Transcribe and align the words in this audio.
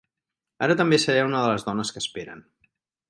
Ara, 0.67 0.77
també 0.79 0.99
seré 1.03 1.25
una 1.27 1.43
de 1.45 1.51
les 1.53 1.67
dones 1.67 1.93
que 1.97 2.03
esperen. 2.05 2.43